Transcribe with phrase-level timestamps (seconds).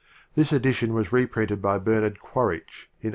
[0.33, 3.09] This edition was reprinted by Bernard Quaritch in 1862.